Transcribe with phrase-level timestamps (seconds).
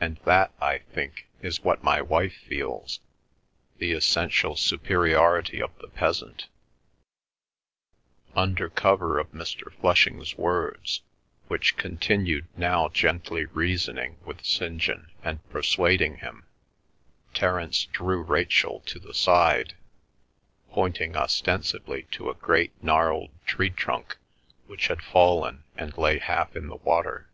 [0.00, 2.98] "And that, I think, is what my wife feels,
[3.78, 6.48] the essential superiority of the peasant—"
[8.34, 9.72] Under cover of Mr.
[9.80, 11.02] Flushing's words,
[11.46, 14.78] which continued now gently reasoning with St.
[14.80, 16.44] John and persuading him,
[17.32, 19.76] Terence drew Rachel to the side,
[20.72, 24.16] pointing ostensibly to a great gnarled tree trunk
[24.66, 27.28] which had fallen and lay half in the water.